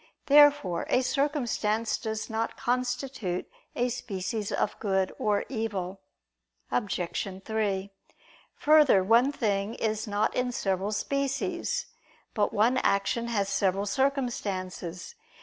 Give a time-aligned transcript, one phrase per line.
[0.25, 6.01] Therefore a circumstance does not constitute a species of good or evil.
[6.71, 7.01] Obj.
[7.45, 7.91] 3:
[8.55, 11.85] Further, one thing is not in several species.
[12.33, 15.13] But one action has several circumstances.